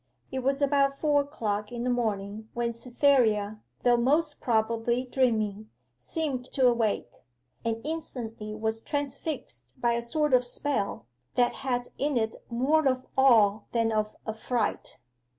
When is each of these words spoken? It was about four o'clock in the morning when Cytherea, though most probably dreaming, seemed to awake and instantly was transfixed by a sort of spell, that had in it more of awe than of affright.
It 0.31 0.39
was 0.39 0.63
about 0.63 0.97
four 0.97 1.21
o'clock 1.21 1.71
in 1.71 1.83
the 1.83 1.89
morning 1.91 2.49
when 2.55 2.73
Cytherea, 2.73 3.61
though 3.83 3.97
most 3.97 4.41
probably 4.41 5.05
dreaming, 5.05 5.69
seemed 5.95 6.45
to 6.53 6.65
awake 6.65 7.11
and 7.63 7.79
instantly 7.83 8.55
was 8.55 8.81
transfixed 8.81 9.75
by 9.77 9.93
a 9.93 10.01
sort 10.01 10.33
of 10.33 10.43
spell, 10.43 11.05
that 11.35 11.53
had 11.61 11.89
in 11.99 12.17
it 12.17 12.35
more 12.49 12.87
of 12.87 13.05
awe 13.15 13.59
than 13.73 13.91
of 13.91 14.15
affright. 14.25 14.97